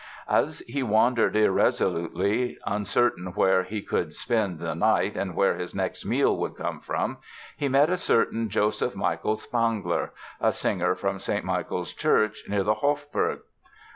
[0.29, 6.05] As he wandered irresolutely, uncertain where he could spend the night and where his next
[6.05, 7.19] meal would come from,
[7.55, 11.45] he met a certain Joseph Michael Spangler, a singer from St.
[11.45, 13.41] Michael's Church, near the Hofburg.